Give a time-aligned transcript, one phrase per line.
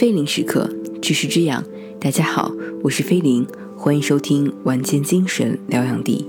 [0.00, 0.66] 菲林时刻，
[1.02, 1.62] 只是这样。
[2.00, 2.50] 大家好，
[2.82, 6.24] 我是菲林，欢迎收听晚间精神疗养地。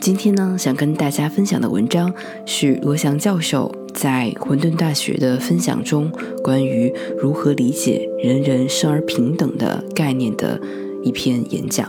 [0.00, 2.12] 今天呢，想跟大家分享的文章
[2.44, 6.10] 是罗翔教授在混沌大学的分享中
[6.42, 6.92] 关于
[7.22, 10.60] 如何理解“人人生而平等”的概念的
[11.04, 11.88] 一篇演讲。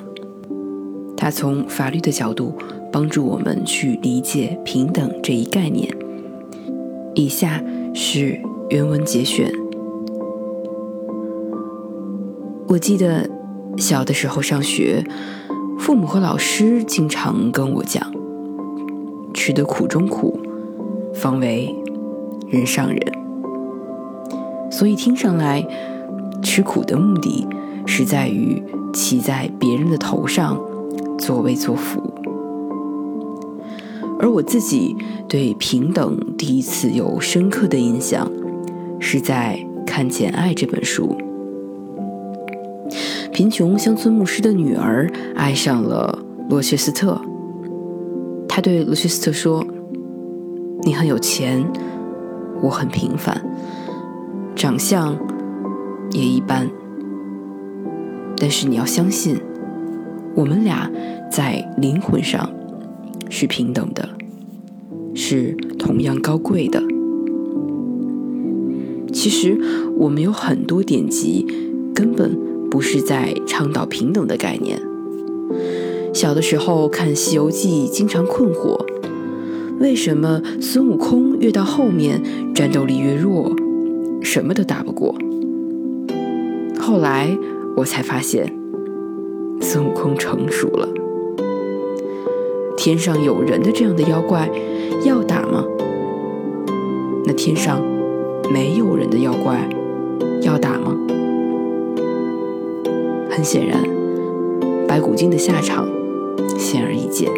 [1.17, 2.54] 他从法律的角度
[2.91, 5.91] 帮助我们去理解平等这一概念。
[7.15, 7.59] 以下
[7.95, 8.39] 是
[8.70, 9.51] 原文节选。
[12.69, 13.28] 我记得
[13.78, 15.04] 小的时候上学，
[15.79, 18.14] 父母和老师经常跟我讲
[19.33, 20.39] ：“吃得苦中苦，
[21.15, 21.75] 方为
[22.47, 23.01] 人上人。”
[24.71, 25.65] 所以听上来，
[26.43, 27.47] 吃苦的目的
[27.87, 28.61] 是在于
[28.93, 30.61] 骑在别人的头上
[31.18, 31.99] 作威作福。
[34.19, 34.95] 而我自己
[35.27, 38.31] 对平等第一次有深刻的印象，
[38.99, 41.17] 是在看《简爱》这本书。
[43.39, 46.19] 贫穷乡村牧师的女儿爱上了
[46.50, 47.17] 罗切斯特。
[48.50, 49.66] 他对罗切斯特说
[50.83, 51.66] ：“你很有钱，
[52.61, 53.41] 我很平凡，
[54.58, 55.17] 长相
[56.11, 56.69] 也一般。
[58.36, 59.39] 但是你要相信，
[60.35, 60.91] 我们俩
[61.31, 62.50] 在灵魂上
[63.30, 64.09] 是平等的，
[65.16, 66.83] 是同样高贵的。
[69.13, 69.58] 其实
[69.97, 71.47] 我们有很多典籍，
[71.95, 72.38] 根本。”
[72.70, 74.81] 不是在倡导平等的概念。
[76.14, 78.86] 小的时候看《西游记》，经常困惑，
[79.80, 82.22] 为什么孙悟空越到后面
[82.53, 83.56] 战斗力越弱，
[84.22, 85.16] 什么都打不过。
[86.80, 87.38] 后来
[87.78, 88.53] 我才发现，
[89.62, 90.90] 孙悟空成熟了。
[92.75, 94.50] 天上有人的这样的妖怪，
[95.06, 95.66] 要打吗？
[97.25, 97.81] 那天上
[98.52, 99.70] 没有人的妖怪，
[103.39, 103.81] 很显然，
[104.85, 105.87] 白骨精的下场
[106.57, 107.31] 显而易见。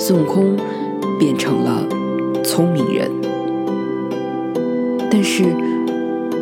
[0.00, 0.56] 孙悟空
[1.16, 1.86] 变成了
[2.42, 3.08] 聪明人，
[5.08, 5.44] 但是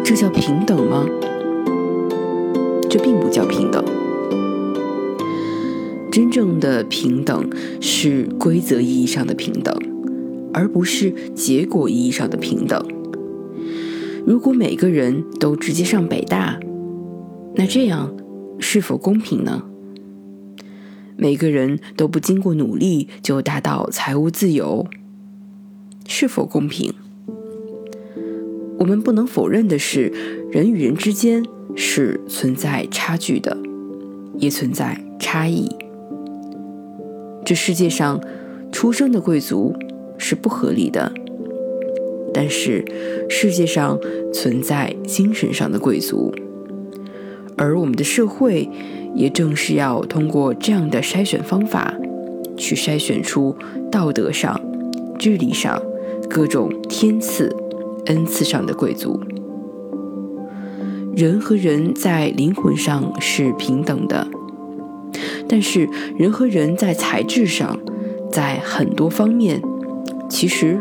[0.02, 1.04] 这叫平等吗？
[2.88, 3.84] 这并不叫平等。
[6.10, 7.50] 真正的平等
[7.82, 9.78] 是规则意义上的平等，
[10.54, 12.82] 而不是结果意义上的平等。
[14.24, 16.58] 如果每个人都直接上北大，
[17.54, 18.14] 那这样
[18.58, 19.64] 是否公平呢？
[21.16, 24.86] 每个人都不经过努力就达到财务自由，
[26.06, 26.94] 是否公平？
[28.78, 30.10] 我们不能否认的是，
[30.50, 31.44] 人与人之间
[31.76, 33.58] 是存在差距的，
[34.38, 35.68] 也存在差异。
[37.44, 38.18] 这世界上
[38.72, 39.74] 出生的贵族
[40.16, 41.12] 是不合理的，
[42.32, 42.82] 但是
[43.28, 43.98] 世界上
[44.32, 46.32] 存在精神上的贵族。
[47.60, 48.66] 而我们的社会，
[49.14, 51.94] 也正是要通过这样的筛选方法，
[52.56, 53.54] 去筛选出
[53.92, 54.58] 道德上、
[55.18, 55.78] 智力上
[56.26, 57.54] 各种天赐、
[58.06, 59.20] 恩赐上的贵族。
[61.14, 64.26] 人和人在灵魂上是平等的，
[65.46, 67.78] 但是人和人在才智上，
[68.32, 69.60] 在很多方面，
[70.30, 70.78] 其实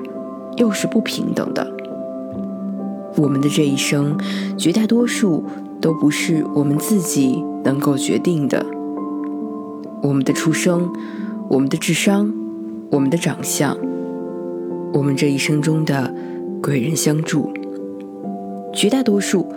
[0.55, 1.69] 又是不平等的。
[3.17, 4.17] 我们的这一生，
[4.57, 5.43] 绝大多数。
[5.81, 8.65] 都不是我们自己能够决定的。
[10.01, 10.91] 我们的出生，
[11.49, 12.33] 我们的智商，
[12.91, 13.77] 我们的长相，
[14.93, 16.13] 我们这一生中的
[16.61, 17.51] 贵人相助，
[18.73, 19.47] 绝大多数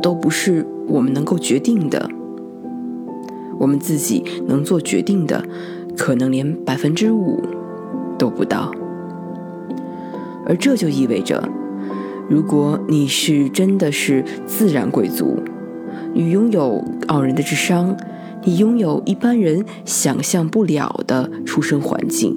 [0.00, 2.08] 都不是我们能够决定的。
[3.58, 5.44] 我们自己能做决定的，
[5.96, 7.42] 可能连百分之五
[8.16, 8.72] 都不到。
[10.46, 11.48] 而这就意味着，
[12.28, 15.36] 如果你是真的是自然贵族。
[16.14, 17.96] 你拥有傲人的智商，
[18.44, 22.34] 你拥有一般人想象不了的出生环境。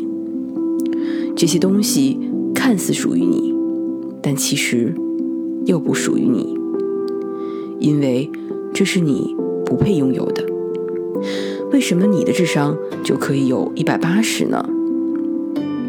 [1.35, 2.19] 这些东西
[2.53, 3.53] 看似属于你，
[4.21, 4.93] 但其实
[5.65, 6.55] 又不属于你，
[7.79, 8.29] 因为
[8.73, 9.35] 这是你
[9.65, 10.45] 不配拥有的。
[11.71, 14.69] 为什么你的智商就可以有一百八十呢？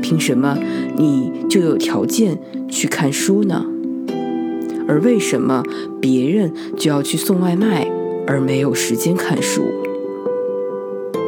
[0.00, 0.58] 凭什么
[0.96, 3.66] 你就有条件去看书呢？
[4.92, 5.62] 而为什么
[6.02, 7.90] 别人就要去送外卖，
[8.26, 9.62] 而没有时间看书？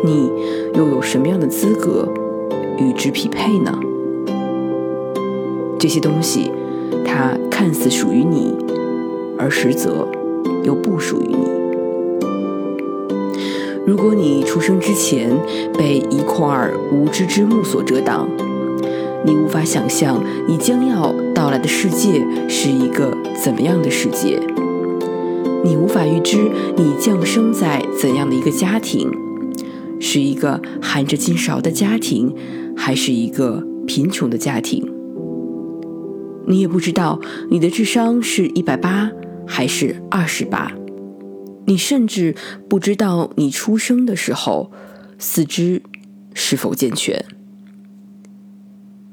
[0.04, 0.30] 你
[0.74, 2.06] 又有什么样的资格
[2.76, 3.72] 与之匹配呢？
[5.78, 6.50] 这些东西，
[7.06, 8.54] 它看似属于你，
[9.38, 10.06] 而实则
[10.62, 11.48] 又不属于你。
[13.86, 15.30] 如果你出生之前
[15.72, 18.28] 被一块无知之幕所遮挡，
[19.24, 21.14] 你无法想象你将要
[21.44, 21.54] 到。
[21.54, 24.40] 来的世界是一个怎么样的世界。
[25.62, 29.10] 你无法预知你降生在怎样的一个家庭，
[30.00, 32.34] 是一个含着金勺的家庭，
[32.76, 34.90] 还是一个贫穷的家庭。
[36.48, 37.20] 你也不知道
[37.50, 39.12] 你的智商是一百八
[39.46, 40.72] 还是二十八，
[41.66, 42.34] 你甚至
[42.68, 44.72] 不知道你出生的时候
[45.18, 45.82] 四肢
[46.34, 47.24] 是否健全。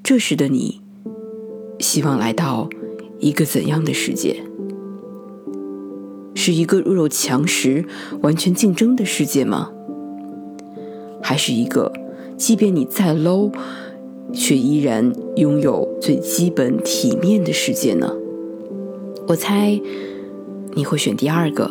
[0.01, 0.80] 这时的你，
[1.81, 2.69] 希望来到
[3.19, 4.43] 一个怎样的世界？
[6.33, 7.85] 是一个弱肉强食、
[8.21, 9.71] 完全竞争的世界吗？
[11.21, 11.91] 还是一个，
[12.37, 13.51] 即便你再 low，
[14.33, 18.11] 却依然拥有最基本体面的世界呢？
[19.27, 19.79] 我猜
[20.73, 21.69] 你会选第二个，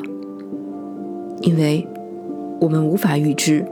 [1.40, 1.86] 因为
[2.60, 3.64] 我们无法预知，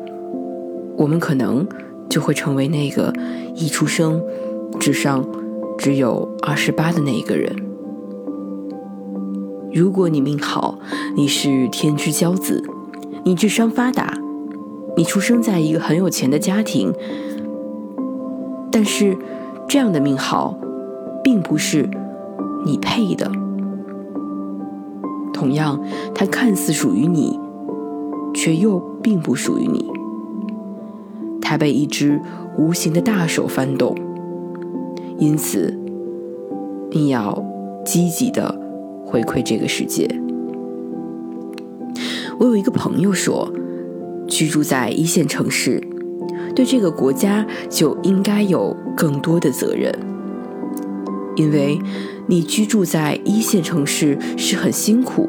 [0.96, 1.66] 我们可能
[2.08, 3.12] 就会成为那个
[3.54, 4.20] 一出生
[4.80, 5.24] 智商
[5.78, 7.54] 只有二十八的那一个人。
[9.72, 10.78] 如果你命好，
[11.14, 12.62] 你是天之骄子，
[13.24, 14.18] 你智商发达，
[14.96, 16.92] 你出生在一个很有钱的家庭，
[18.72, 19.16] 但是
[19.68, 20.58] 这样的命好，
[21.22, 21.88] 并不是
[22.64, 23.30] 你配的。
[25.32, 25.80] 同样，
[26.12, 27.38] 它看似属于你，
[28.34, 29.88] 却又并不属于你。
[31.40, 32.20] 它被一只
[32.58, 33.94] 无形的大手翻动，
[35.18, 35.76] 因此
[36.90, 37.44] 你要
[37.84, 38.66] 积极的。
[39.10, 40.06] 回馈这个世界。
[42.38, 43.50] 我有一个朋友说，
[44.28, 45.82] 居住在一线城市，
[46.54, 49.90] 对这个国家就应该有更多的责任，
[51.36, 51.78] 因为
[52.26, 55.26] 你居住在一线城市是很辛苦，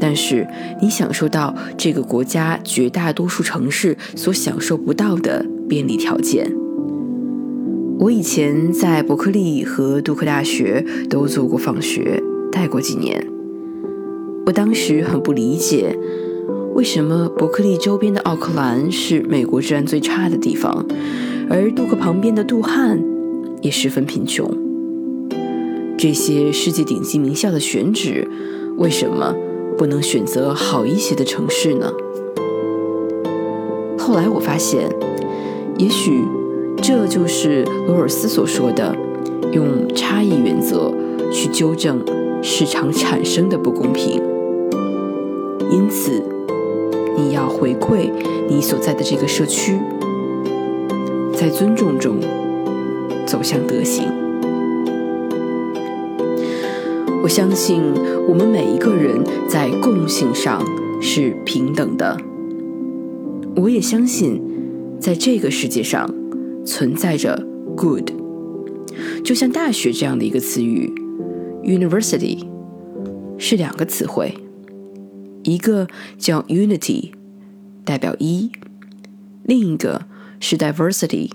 [0.00, 0.48] 但是
[0.80, 6.50] 你享受到这个国家绝大多数城市所享受不到的便利条件。
[8.00, 12.22] 我以前在伯克利和杜克大学都做过访学。
[12.52, 13.26] 待过几年，
[14.46, 15.96] 我当时很不理解，
[16.74, 20.86] 为什么伯克利周边的奥克兰是美国治安最差的地方，
[21.50, 23.02] 而杜克旁边的杜汉
[23.62, 24.48] 也十分贫穷。
[25.98, 28.26] 这些世界顶级名校的选址，
[28.76, 29.34] 为什么
[29.76, 31.92] 不能选择好一些的城市呢？
[33.98, 34.88] 后来我发现，
[35.76, 36.22] 也许
[36.82, 38.94] 这就是罗尔斯所说的，
[39.52, 40.92] 用差异原则
[41.32, 42.02] 去纠正。
[42.40, 44.22] 市场产生的不公平，
[45.72, 46.22] 因此
[47.16, 48.12] 你要回馈
[48.48, 49.76] 你所在的这个社区，
[51.34, 52.20] 在尊重中
[53.26, 54.04] 走向德行。
[57.24, 57.82] 我相信
[58.28, 60.62] 我们每一个人在共性上
[61.00, 62.16] 是平等的。
[63.56, 64.40] 我也相信，
[65.00, 66.08] 在这个世界上
[66.68, 67.34] 存在着
[67.74, 68.10] good，
[69.24, 70.92] 就像大学这样的一个词语。
[71.64, 72.46] University
[73.38, 74.34] 是两个词汇，
[75.44, 75.88] 一个
[76.18, 77.12] 叫 Unity，
[77.86, 78.50] 代表一；
[79.44, 80.02] 另一个
[80.40, 81.30] 是 Diversity，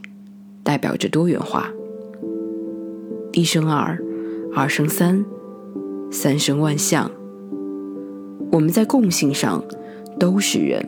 [0.64, 1.68] 代表着多元化。
[3.32, 4.00] 一生二，
[4.56, 5.26] 二生三，
[6.12, 7.10] 三生万象。
[8.52, 9.64] 我们在共性上
[10.20, 10.88] 都是人，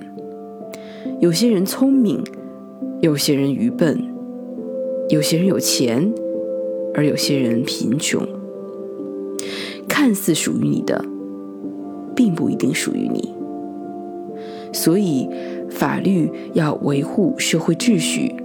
[1.19, 2.23] 有些人聪明，
[3.01, 4.14] 有些人愚笨，
[5.07, 6.11] 有些人有钱，
[6.95, 8.27] 而有些人贫穷。
[9.87, 11.05] 看似属于你的，
[12.15, 13.33] 并不一定属于你。
[14.73, 15.29] 所以，
[15.69, 18.35] 法律要维护社会秩序，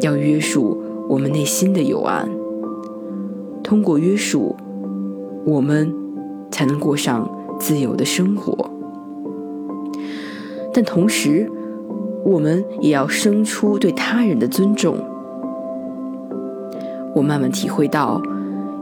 [0.00, 2.30] 要约束我们内心的幽暗。
[3.62, 4.54] 通过约束，
[5.44, 5.92] 我们
[6.52, 8.70] 才能过上自由的生活。
[10.72, 11.50] 但同时，
[12.24, 14.96] 我们也要生出对他人的尊重。
[17.20, 18.18] 我慢慢体会到。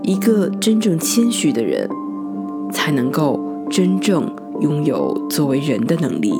[0.04, 1.90] 一个真正谦虚的人，
[2.72, 6.32] 才能够真正拥有作为人的能力。